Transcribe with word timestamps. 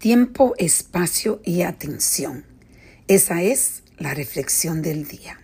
Tiempo, 0.00 0.54
espacio 0.56 1.42
y 1.44 1.60
atención. 1.60 2.46
Esa 3.06 3.42
es 3.42 3.82
la 3.98 4.14
reflexión 4.14 4.80
del 4.80 5.06
día. 5.06 5.38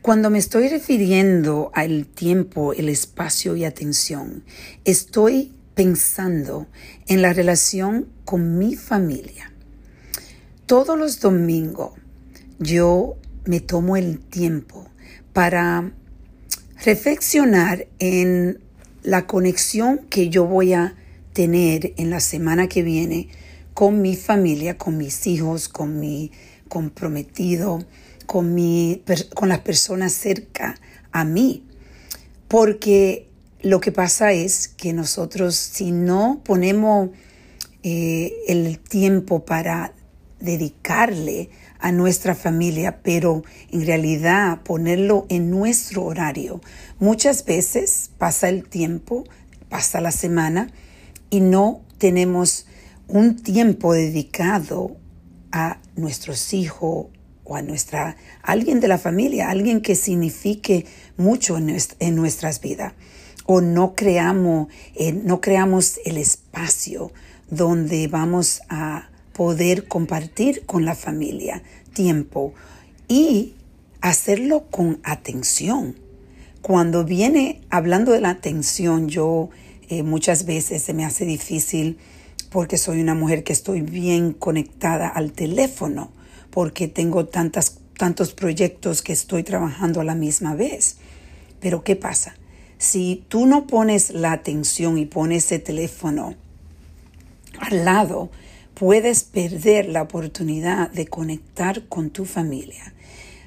Cuando 0.00 0.30
me 0.30 0.38
estoy 0.38 0.70
refiriendo 0.70 1.70
al 1.74 2.06
tiempo, 2.06 2.72
el 2.72 2.88
espacio 2.88 3.54
y 3.54 3.66
atención, 3.66 4.42
estoy 4.86 5.52
pensando 5.74 6.66
en 7.08 7.20
la 7.20 7.34
relación 7.34 8.08
con 8.24 8.56
mi 8.56 8.74
familia. 8.74 9.52
Todos 10.64 10.98
los 10.98 11.20
domingos 11.20 11.92
yo 12.58 13.18
me 13.44 13.60
tomo 13.60 13.98
el 13.98 14.18
tiempo 14.18 14.88
para 15.34 15.92
reflexionar 16.86 17.86
en 17.98 18.60
la 19.02 19.26
conexión 19.26 19.98
que 20.08 20.30
yo 20.30 20.46
voy 20.46 20.72
a 20.72 20.96
tener 21.36 21.92
en 21.98 22.08
la 22.08 22.20
semana 22.20 22.66
que 22.66 22.82
viene 22.82 23.28
con 23.74 24.00
mi 24.00 24.16
familia, 24.16 24.78
con 24.78 24.96
mis 24.96 25.26
hijos, 25.26 25.68
con 25.68 26.00
mi 26.00 26.32
comprometido, 26.66 27.84
con, 28.24 28.54
mi, 28.54 29.02
con 29.34 29.50
las 29.50 29.58
personas 29.58 30.14
cerca 30.14 30.76
a 31.12 31.26
mí. 31.26 31.62
Porque 32.48 33.28
lo 33.60 33.80
que 33.80 33.92
pasa 33.92 34.32
es 34.32 34.66
que 34.66 34.94
nosotros 34.94 35.56
si 35.56 35.92
no 35.92 36.40
ponemos 36.42 37.10
eh, 37.82 38.32
el 38.48 38.78
tiempo 38.78 39.44
para 39.44 39.92
dedicarle 40.40 41.50
a 41.78 41.92
nuestra 41.92 42.34
familia, 42.34 43.02
pero 43.02 43.42
en 43.70 43.84
realidad 43.84 44.62
ponerlo 44.62 45.26
en 45.28 45.50
nuestro 45.50 46.06
horario. 46.06 46.62
Muchas 46.98 47.44
veces 47.44 48.10
pasa 48.16 48.48
el 48.48 48.66
tiempo, 48.66 49.24
pasa 49.68 50.00
la 50.00 50.12
semana 50.12 50.72
y 51.30 51.40
no 51.40 51.82
tenemos 51.98 52.66
un 53.08 53.36
tiempo 53.36 53.92
dedicado 53.92 54.96
a 55.52 55.78
nuestros 55.96 56.52
hijos 56.52 57.06
o 57.44 57.56
a 57.56 57.62
nuestra 57.62 58.16
alguien 58.42 58.80
de 58.80 58.88
la 58.88 58.98
familia, 58.98 59.50
alguien 59.50 59.80
que 59.80 59.94
signifique 59.94 60.86
mucho 61.16 61.56
en, 61.56 62.16
nuestras 62.16 62.60
vidas. 62.60 62.94
O 63.46 63.60
no 63.60 63.94
creamos, 63.94 64.68
eh, 64.94 65.12
no 65.12 65.40
creamos 65.40 66.00
el 66.04 66.18
espacio 66.18 67.12
donde 67.48 68.08
vamos 68.08 68.62
a 68.68 69.08
poder 69.32 69.86
compartir 69.86 70.66
con 70.66 70.84
la 70.84 70.96
familia 70.96 71.62
tiempo 71.92 72.54
y 73.06 73.54
hacerlo 74.00 74.66
con 74.70 74.98
atención. 75.04 75.96
Cuando 76.62 77.04
viene 77.04 77.60
hablando 77.70 78.10
de 78.10 78.20
la 78.20 78.30
atención, 78.30 79.08
yo 79.08 79.50
eh, 79.88 80.02
muchas 80.02 80.46
veces 80.46 80.82
se 80.82 80.94
me 80.94 81.04
hace 81.04 81.24
difícil 81.24 81.98
porque 82.50 82.78
soy 82.78 83.00
una 83.00 83.14
mujer 83.14 83.44
que 83.44 83.52
estoy 83.52 83.82
bien 83.82 84.32
conectada 84.32 85.08
al 85.08 85.32
teléfono, 85.32 86.10
porque 86.50 86.88
tengo 86.88 87.26
tantas, 87.26 87.78
tantos 87.96 88.32
proyectos 88.32 89.02
que 89.02 89.12
estoy 89.12 89.42
trabajando 89.42 90.00
a 90.00 90.04
la 90.04 90.14
misma 90.14 90.54
vez. 90.54 90.96
Pero 91.60 91.84
¿qué 91.84 91.96
pasa? 91.96 92.34
Si 92.78 93.24
tú 93.28 93.46
no 93.46 93.66
pones 93.66 94.10
la 94.10 94.32
atención 94.32 94.98
y 94.98 95.06
pones 95.06 95.50
el 95.52 95.62
teléfono 95.62 96.34
al 97.58 97.84
lado, 97.84 98.30
puedes 98.74 99.24
perder 99.24 99.88
la 99.88 100.02
oportunidad 100.02 100.90
de 100.90 101.06
conectar 101.06 101.86
con 101.88 102.10
tu 102.10 102.24
familia. 102.24 102.94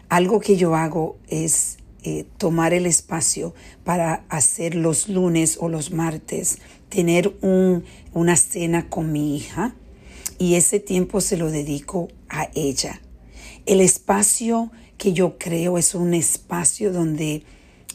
Algo 0.09 0.39
que 0.39 0.55
yo 0.55 0.75
hago 0.75 1.17
es 1.27 1.78
eh, 2.03 2.25
tomar 2.37 2.73
el 2.73 2.85
espacio 2.85 3.53
para 3.83 4.23
hacer 4.29 4.75
los 4.75 5.09
lunes 5.09 5.57
o 5.59 5.69
los 5.69 5.91
martes, 5.91 6.59
tener 6.89 7.35
una 7.41 8.35
cena 8.35 8.89
con 8.89 9.11
mi 9.11 9.35
hija 9.35 9.75
y 10.37 10.55
ese 10.55 10.79
tiempo 10.79 11.21
se 11.21 11.37
lo 11.37 11.51
dedico 11.51 12.07
a 12.29 12.49
ella. 12.55 13.01
El 13.65 13.81
espacio 13.81 14.71
que 14.97 15.13
yo 15.13 15.37
creo 15.37 15.77
es 15.77 15.93
un 15.93 16.13
espacio 16.13 16.91
donde 16.91 17.43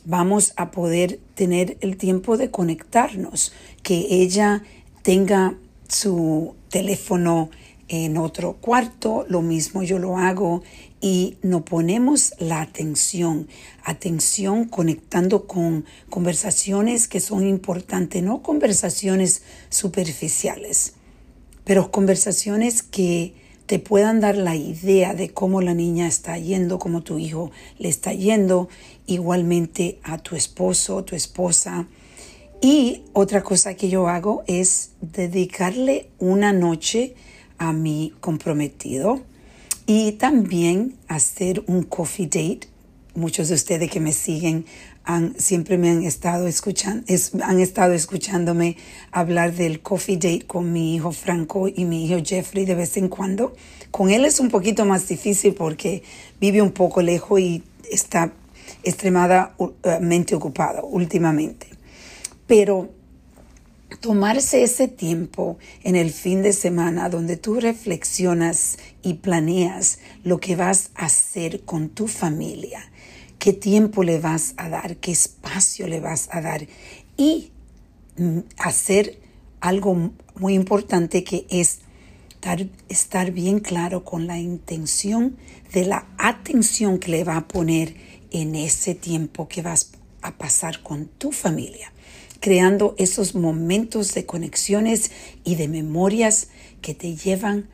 vamos 0.05 0.53
a 0.57 0.71
poder 0.71 1.19
tener 1.35 1.79
el 1.81 1.97
tiempo 1.97 2.37
de 2.37 2.51
conectarnos, 2.51 3.53
que 3.83 4.07
ella 4.11 4.63
tenga 5.03 5.57
su 5.89 6.55
teléfono 6.69 7.51
en 7.89 8.17
otro 8.17 8.55
cuarto, 8.55 9.27
lo 9.29 9.43
mismo 9.43 9.83
yo 9.83 9.99
lo 9.99 10.17
hago 10.17 10.63
y 11.01 11.37
nos 11.43 11.63
ponemos 11.63 12.35
la 12.39 12.63
atención, 12.63 13.47
atención 13.85 14.65
conectando 14.65 15.47
con 15.47 15.85
conversaciones 16.09 17.09
que 17.09 17.21
son 17.21 17.47
importantes, 17.47 18.23
no 18.23 18.43
conversaciones 18.43 19.43
superficiales, 19.69 20.95
pero 21.65 21.91
conversaciones 21.91 22.83
que 22.83 23.35
te 23.67 23.79
puedan 23.79 24.21
dar 24.21 24.37
la 24.37 24.57
idea 24.57 25.15
de 25.15 25.31
cómo 25.31 25.61
la 25.61 25.75
niña 25.75 26.07
está 26.07 26.39
yendo, 26.39 26.79
cómo 26.79 27.03
tu 27.03 27.19
hijo 27.19 27.51
le 27.79 27.89
está 27.89 28.13
yendo, 28.13 28.69
igualmente 29.07 29.99
a 30.03 30.19
tu 30.19 30.37
esposo, 30.37 31.05
tu 31.05 31.17
esposa. 31.17 31.87
Y 32.61 33.03
otra 33.13 33.43
cosa 33.43 33.75
que 33.75 33.89
yo 33.89 34.09
hago 34.09 34.43
es 34.47 34.93
dedicarle 35.01 36.09
una 36.19 36.53
noche 36.53 37.15
a 37.59 37.73
mi 37.73 38.13
comprometido 38.21 39.23
y 39.87 40.13
también 40.13 40.97
hacer 41.09 41.63
un 41.67 41.83
coffee 41.83 42.27
date. 42.27 42.69
Muchos 43.15 43.49
de 43.49 43.55
ustedes 43.55 43.91
que 43.91 44.01
me 44.01 44.13
siguen 44.13 44.65
han, 45.05 45.39
siempre 45.39 45.79
me 45.79 45.91
han 45.91 46.03
estado 46.03 46.47
escuchando, 46.49 47.05
han 47.43 47.61
estado 47.61 47.93
escuchándome 47.93 48.77
hablar 49.13 49.55
del 49.55 49.81
coffee 49.81 50.17
date 50.17 50.47
con 50.47 50.73
mi 50.73 50.97
hijo 50.97 51.13
Franco 51.13 51.69
y 51.69 51.85
mi 51.85 52.07
hijo 52.07 52.21
Jeffrey 52.25 52.65
de 52.65 52.75
vez 52.75 52.97
en 52.97 53.09
cuando. 53.09 53.55
Con 53.91 54.11
él 54.11 54.25
es 54.25 54.41
un 54.41 54.49
poquito 54.49 54.85
más 54.85 55.07
difícil 55.07 55.55
porque 55.55 56.03
vive 56.41 56.61
un 56.61 56.73
poco 56.73 57.03
lejos 57.03 57.39
y 57.39 57.63
está 57.91 58.33
extremadamente 58.83 60.35
ocupado 60.35 60.87
últimamente. 60.87 61.69
Pero 62.47 62.91
tomarse 64.05 64.63
ese 64.63 64.87
tiempo 64.87 65.57
en 65.83 65.97
el 65.97 66.11
fin 66.11 66.43
de 66.43 66.53
semana 66.53 67.09
donde 67.09 67.39
tú 67.39 67.59
reflexionas 67.59 68.77
y 69.03 69.15
planeas 69.15 69.99
lo 70.25 70.41
que 70.41 70.57
vas 70.57 70.91
a 70.95 71.07
hacer 71.07 71.63
con 71.63 71.89
tu 71.89 72.07
familia, 72.07 72.81
qué 73.39 73.55
tiempo 73.55 74.03
le 74.03 74.21
vas 74.21 74.53
a 74.59 74.69
dar, 74.69 74.99
qué 74.99 75.11
espacio 75.11 75.89
le 75.89 76.01
vas 76.01 76.29
a 76.33 76.43
dar 76.43 76.67
y 77.17 77.51
mm, 78.19 78.41
hacer 78.59 79.19
algo 79.61 80.13
muy 80.35 80.53
importante 80.53 81.25
que 81.25 81.47
es 81.49 81.79
estar, 82.91 83.31
bien 83.31 83.59
claro 83.59 84.05
con 84.05 84.27
la 84.27 84.39
intención 84.39 85.39
de 85.73 85.87
la 85.87 86.09
atención 86.19 86.99
que 86.99 87.11
le 87.11 87.25
va 87.25 87.39
a 87.39 87.49
poner 87.49 87.97
en 88.33 88.55
ese 88.55 88.95
tiempo 88.95 89.49
que 89.49 89.63
vas 89.63 89.93
a 90.25 90.37
pasar 90.37 90.83
con 90.83 91.07
tu 91.07 91.31
familia 91.31 91.93
creando 92.45 92.95
esos 92.99 93.35
momentos 93.35 94.13
de 94.13 94.27
conexiones 94.27 95.11
y 95.45 95.55
de 95.55 95.67
memorias 95.67 96.49
que 96.83 96.93
te 96.93 97.17
llevan 97.17 97.71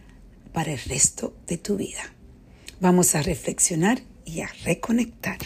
para 0.53 0.71
el 0.71 0.79
resto 0.79 1.35
de 1.49 1.59
tu 1.59 1.77
vida. 1.77 2.15
Vamos 2.79 3.17
a 3.17 3.23
reflexionar 3.23 4.01
y 4.25 4.43
a 4.43 4.51
reconectar. 4.65 5.39